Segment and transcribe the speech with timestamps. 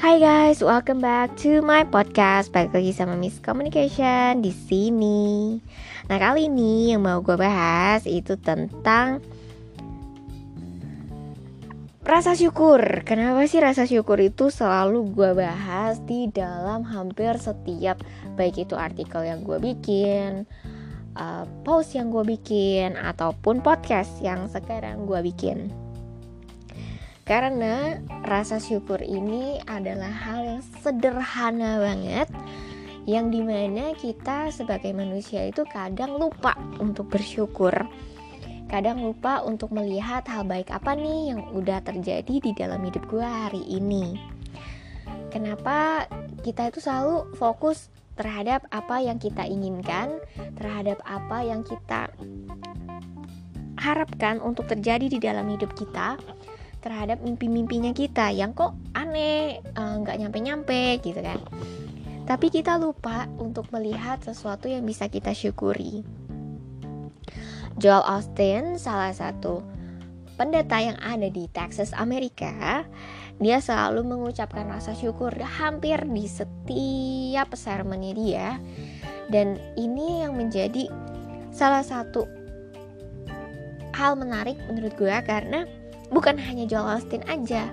[0.00, 2.48] Hai guys, welcome back to my podcast.
[2.56, 5.60] Balik lagi sama Miss Communication di sini.
[6.08, 9.20] Nah kali ini yang mau gue bahas itu tentang
[12.00, 12.80] rasa syukur.
[13.04, 18.00] Kenapa sih rasa syukur itu selalu gue bahas di dalam hampir setiap
[18.40, 20.48] baik itu artikel yang gue bikin,
[21.20, 25.68] uh, post yang gue bikin, ataupun podcast yang sekarang gue bikin.
[27.30, 27.94] Karena
[28.26, 32.26] rasa syukur ini adalah hal yang sederhana banget
[33.06, 37.86] yang di mana kita sebagai manusia itu kadang lupa untuk bersyukur.
[38.66, 43.22] Kadang lupa untuk melihat hal baik apa nih yang udah terjadi di dalam hidup gue
[43.22, 44.18] hari ini.
[45.30, 46.10] Kenapa
[46.42, 50.18] kita itu selalu fokus terhadap apa yang kita inginkan
[50.58, 52.10] terhadap apa yang kita
[53.78, 56.18] harapkan untuk terjadi di dalam hidup kita
[56.80, 61.40] terhadap mimpi-mimpinya kita yang kok aneh eh, nggak uh, nyampe-nyampe gitu kan.
[62.24, 66.02] Tapi kita lupa untuk melihat sesuatu yang bisa kita syukuri.
[67.80, 69.64] Joel Austin salah satu
[70.36, 72.84] pendeta yang ada di Texas Amerika
[73.40, 78.48] dia selalu mengucapkan rasa syukur hampir di setiap sermonnya dia.
[79.32, 80.92] Dan ini yang menjadi
[81.48, 82.28] salah satu
[83.96, 85.64] hal menarik menurut gue karena
[86.10, 87.70] bukan hanya Joel Austin aja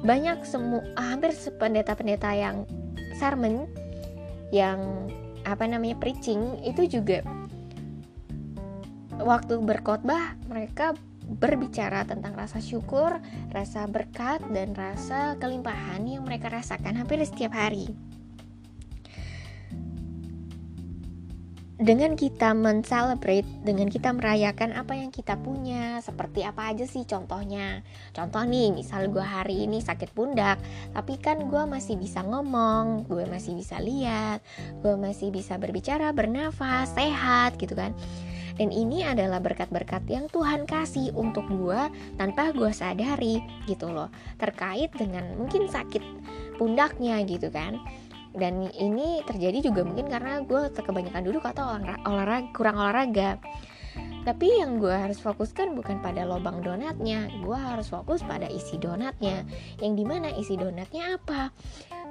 [0.00, 2.64] banyak semua hampir pendeta-pendeta yang
[3.16, 3.68] sermon
[4.50, 4.80] yang
[5.44, 7.24] apa namanya preaching itu juga
[9.20, 10.96] waktu berkhotbah mereka
[11.30, 13.22] berbicara tentang rasa syukur,
[13.54, 17.94] rasa berkat dan rasa kelimpahan yang mereka rasakan hampir setiap hari.
[21.80, 27.80] Dengan kita men-celebrate, dengan kita merayakan apa yang kita punya, seperti apa aja sih contohnya.
[28.12, 30.60] Contoh nih, misal gue hari ini sakit pundak,
[30.92, 34.44] tapi kan gue masih bisa ngomong, gue masih bisa lihat,
[34.84, 37.96] gue masih bisa berbicara, bernafas, sehat gitu kan.
[38.60, 41.80] Dan ini adalah berkat-berkat yang Tuhan kasih untuk gue
[42.20, 44.12] tanpa gue sadari gitu loh.
[44.36, 46.04] Terkait dengan mungkin sakit
[46.60, 47.80] pundaknya gitu kan
[48.34, 53.42] dan ini terjadi juga mungkin karena gue kebanyakan duduk atau olahraga kurang olahraga.
[54.20, 59.48] Tapi yang gue harus fokuskan bukan pada lubang donatnya gue harus fokus pada isi donatnya.
[59.80, 61.50] Yang di mana isi donatnya apa?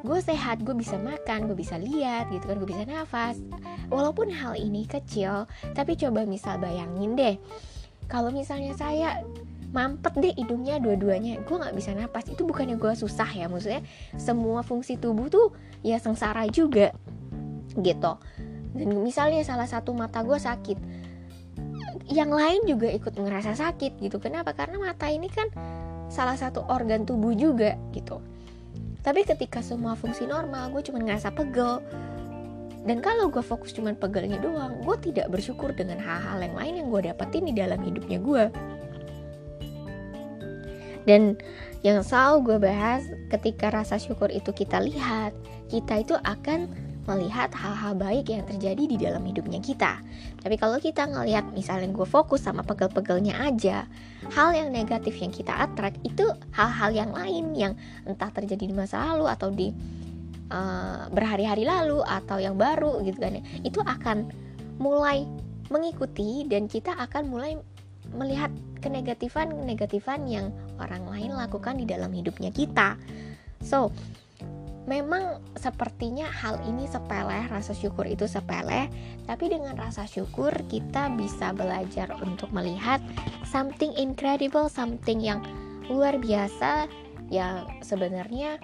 [0.01, 3.37] Gue sehat gue bisa makan gue bisa lihat gitu kan gue bisa nafas.
[3.93, 5.45] Walaupun hal ini kecil
[5.77, 7.35] tapi coba misal bayangin deh.
[8.09, 9.21] Kalau misalnya saya
[9.69, 11.41] mampet deh hidungnya dua-duanya.
[11.45, 12.25] Gue nggak bisa napas.
[12.29, 13.85] Itu bukannya gue susah ya maksudnya
[14.17, 15.53] semua fungsi tubuh tuh
[15.85, 16.93] ya sengsara juga
[17.77, 18.13] gitu.
[18.73, 20.77] Dan misalnya salah satu mata gue sakit
[22.09, 24.17] yang lain juga ikut ngerasa sakit gitu.
[24.17, 24.57] Kenapa?
[24.57, 25.49] Karena mata ini kan
[26.09, 28.17] salah satu organ tubuh juga gitu.
[29.05, 31.81] Tapi ketika semua fungsi normal gue cuma ngerasa pegel.
[32.79, 36.87] Dan kalau gue fokus cuma pegelnya doang gue tidak bersyukur dengan hal-hal yang lain yang
[36.87, 38.43] gue dapetin di dalam hidupnya gue
[41.09, 41.33] dan
[41.81, 45.33] yang selalu gue bahas ketika rasa syukur itu kita lihat
[45.73, 46.69] kita itu akan
[47.09, 49.97] melihat hal-hal baik yang terjadi di dalam hidupnya kita.
[50.45, 53.89] Tapi kalau kita ngelihat misalnya gue fokus sama pegel-pegelnya aja,
[54.29, 57.73] hal yang negatif yang kita attract itu hal-hal yang lain yang
[58.05, 59.73] entah terjadi di masa lalu atau di
[60.53, 63.43] uh, berhari-hari lalu atau yang baru gitu kan ya.
[63.65, 64.29] Itu akan
[64.77, 65.25] mulai
[65.73, 67.57] mengikuti dan kita akan mulai
[68.13, 68.53] melihat
[68.85, 72.95] kenegatifan-kenegatifan yang orang lain lakukan di dalam hidupnya kita.
[73.59, 73.91] So,
[74.87, 78.89] memang sepertinya hal ini sepele, rasa syukur itu sepele,
[79.27, 83.03] tapi dengan rasa syukur kita bisa belajar untuk melihat
[83.45, 85.43] something incredible, something yang
[85.91, 86.89] luar biasa
[87.29, 88.57] yang sebenarnya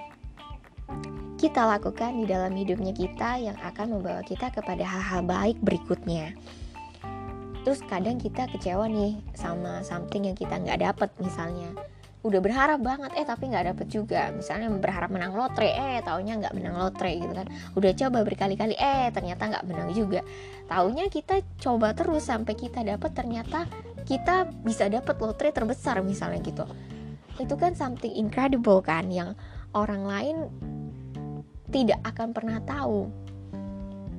[1.36, 6.34] kita lakukan di dalam hidupnya kita yang akan membawa kita kepada hal-hal baik berikutnya
[7.66, 11.74] terus kadang kita kecewa nih sama something yang kita nggak dapet misalnya
[12.26, 14.34] udah berharap banget eh tapi nggak dapet juga.
[14.34, 17.46] Misalnya berharap menang lotre eh taunya nggak menang lotre gitu kan.
[17.78, 20.26] Udah coba berkali-kali eh ternyata nggak menang juga.
[20.66, 23.70] Taunya kita coba terus sampai kita dapet ternyata
[24.10, 26.66] kita bisa dapet lotre terbesar misalnya gitu.
[27.38, 29.38] Itu kan something incredible kan yang
[29.78, 30.36] orang lain
[31.70, 33.06] tidak akan pernah tahu.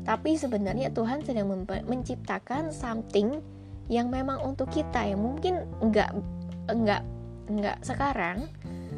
[0.07, 3.43] Tapi sebenarnya Tuhan sedang menciptakan something
[3.91, 6.15] yang memang untuk kita yang mungkin enggak
[6.71, 7.03] enggak
[7.47, 8.51] enggak sekarang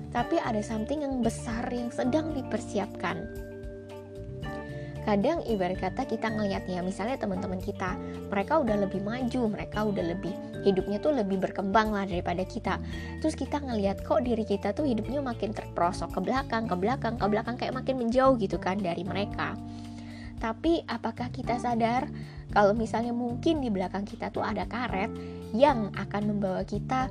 [0.08, 3.48] tapi ada something yang besar yang sedang dipersiapkan.
[5.08, 7.96] Kadang ibarat kata kita ngelihat ya misalnya teman-teman kita
[8.28, 10.36] mereka udah lebih maju mereka udah lebih
[10.68, 12.76] hidupnya tuh lebih berkembang lah daripada kita.
[13.24, 17.24] Terus kita ngelihat kok diri kita tuh hidupnya makin terprosok ke belakang ke belakang ke
[17.24, 19.56] belakang kayak makin menjauh gitu kan dari mereka.
[20.38, 22.04] Tapi apakah kita sadar
[22.52, 25.08] kalau misalnya mungkin di belakang kita tuh ada karet
[25.56, 27.08] yang akan membawa kita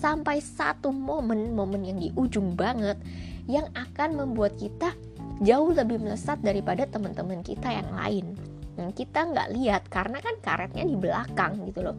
[0.00, 2.96] sampai satu momen momen yang di ujung banget
[3.44, 4.96] yang akan membuat kita
[5.44, 8.26] jauh lebih melesat daripada teman-teman kita yang lain.
[8.80, 11.96] Yang kita nggak lihat karena kan karetnya di belakang gitu loh.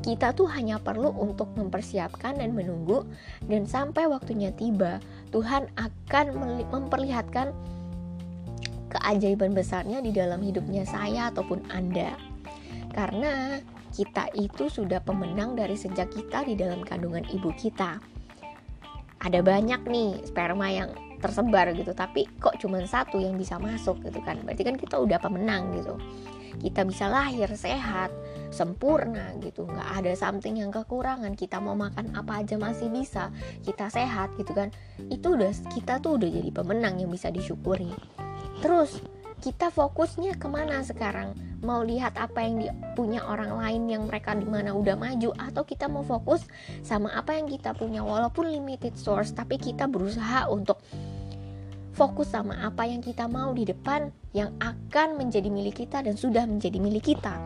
[0.00, 3.04] Kita tuh hanya perlu untuk mempersiapkan dan menunggu
[3.48, 5.00] dan sampai waktunya tiba
[5.32, 6.26] Tuhan akan
[6.68, 7.52] memperlihatkan
[8.92, 12.12] keajaiban besarnya di dalam hidupnya saya ataupun Anda.
[12.92, 13.60] Karena
[13.96, 17.96] kita itu sudah pemenang dari sejak kita di dalam kandungan ibu kita.
[19.24, 24.20] Ada banyak nih sperma yang tersebar gitu tapi kok cuma satu yang bisa masuk gitu
[24.20, 24.36] kan?
[24.44, 25.96] Berarti kan kita udah pemenang gitu.
[26.56, 28.12] Kita bisa lahir sehat
[28.52, 29.64] sempurna gitu.
[29.64, 31.32] Nggak ada something yang kekurangan.
[31.32, 33.32] Kita mau makan apa aja masih bisa
[33.64, 34.68] kita sehat gitu kan?
[35.08, 37.92] Itu udah kita tuh udah jadi pemenang yang bisa disyukuri.
[38.60, 39.00] Terus
[39.46, 41.30] kita fokusnya ke mana sekarang?
[41.62, 42.66] Mau lihat apa yang
[42.98, 46.42] punya orang lain yang mereka di mana udah maju atau kita mau fokus
[46.82, 50.82] sama apa yang kita punya walaupun limited source tapi kita berusaha untuk
[51.94, 56.42] fokus sama apa yang kita mau di depan yang akan menjadi milik kita dan sudah
[56.42, 57.38] menjadi milik kita.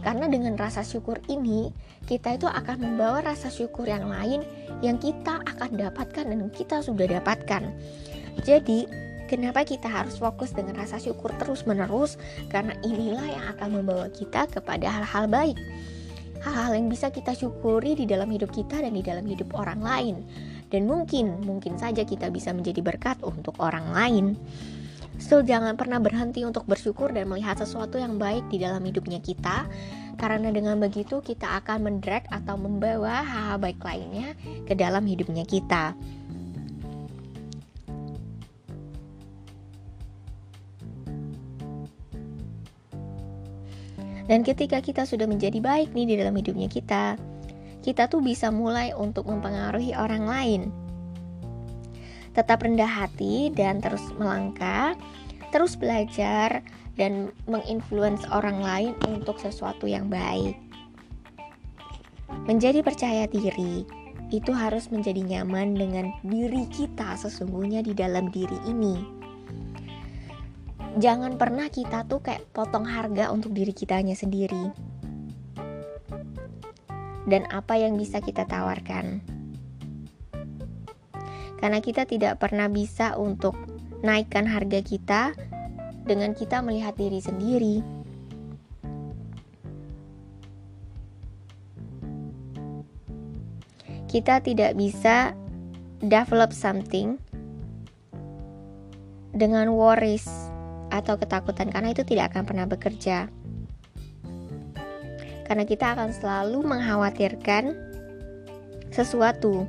[0.00, 1.68] Karena dengan rasa syukur ini
[2.08, 4.40] kita itu akan membawa rasa syukur yang lain
[4.80, 7.68] yang kita akan dapatkan dan kita sudah dapatkan.
[8.48, 12.16] Jadi Kenapa kita harus fokus dengan rasa syukur terus-menerus?
[12.48, 15.60] Karena inilah yang akan membawa kita kepada hal-hal baik.
[16.40, 20.16] Hal-hal yang bisa kita syukuri di dalam hidup kita dan di dalam hidup orang lain.
[20.72, 24.26] Dan mungkin, mungkin saja kita bisa menjadi berkat untuk orang lain.
[25.20, 29.66] So, jangan pernah berhenti untuk bersyukur dan melihat sesuatu yang baik di dalam hidupnya kita,
[30.16, 34.32] karena dengan begitu kita akan mendrag atau membawa hal-hal baik lainnya
[34.64, 35.98] ke dalam hidupnya kita.
[44.28, 47.16] Dan ketika kita sudah menjadi baik nih di dalam hidupnya kita,
[47.80, 50.62] kita tuh bisa mulai untuk mempengaruhi orang lain.
[52.36, 54.92] Tetap rendah hati dan terus melangkah,
[55.48, 56.60] terus belajar
[57.00, 60.54] dan menginfluence orang lain untuk sesuatu yang baik.
[62.44, 63.88] Menjadi percaya diri
[64.28, 69.17] itu harus menjadi nyaman dengan diri kita sesungguhnya di dalam diri ini
[70.98, 74.74] jangan pernah kita tuh kayak potong harga untuk diri kitanya sendiri.
[77.28, 79.22] Dan apa yang bisa kita tawarkan?
[81.58, 83.54] Karena kita tidak pernah bisa untuk
[84.02, 85.22] naikkan harga kita
[86.02, 87.76] dengan kita melihat diri sendiri.
[94.08, 95.36] Kita tidak bisa
[96.00, 97.20] develop something
[99.36, 100.47] dengan worries
[100.88, 103.28] atau ketakutan karena itu tidak akan pernah bekerja.
[105.48, 107.72] Karena kita akan selalu mengkhawatirkan
[108.92, 109.64] sesuatu.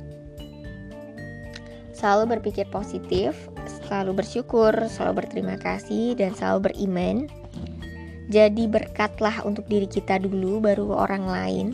[1.96, 3.36] Selalu berpikir positif,
[3.88, 7.28] selalu bersyukur, selalu berterima kasih dan selalu beriman.
[8.30, 11.66] Jadi berkatlah untuk diri kita dulu baru orang lain.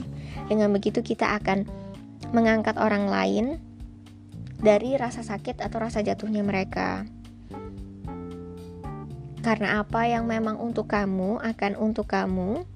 [0.47, 1.67] Dengan begitu kita akan
[2.31, 3.59] mengangkat orang lain
[4.57, 7.05] dari rasa sakit atau rasa jatuhnya mereka.
[9.47, 12.67] Karena apa yang memang untuk kamu akan untuk kamu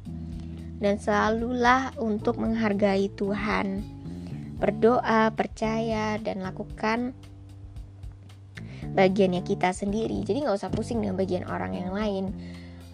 [0.78, 3.82] dan selalulah untuk menghargai Tuhan.
[4.62, 7.10] Berdoa, percaya dan lakukan
[8.94, 10.22] bagiannya kita sendiri.
[10.22, 12.30] Jadi nggak usah pusing dengan bagian orang yang lain.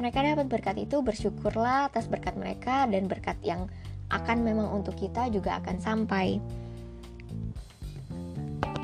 [0.01, 3.69] Mereka dapat berkat itu bersyukurlah atas berkat mereka dan berkat yang
[4.09, 6.41] akan memang untuk kita juga akan sampai.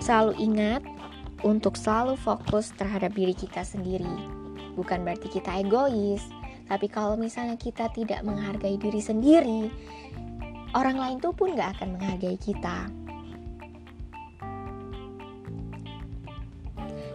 [0.05, 0.85] Selalu ingat
[1.41, 4.42] untuk selalu fokus terhadap diri kita sendiri
[4.75, 6.23] bukan berarti kita egois,
[6.69, 9.69] tapi kalau misalnya kita tidak menghargai diri sendiri,
[10.73, 12.89] orang lain tuh pun gak akan menghargai kita.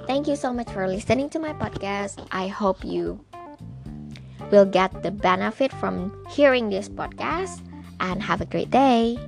[0.08, 2.24] Thank you so much for listening to my podcast.
[2.32, 3.20] I hope you
[4.52, 7.60] will get the benefit from hearing this podcast
[8.00, 9.20] and have a great day.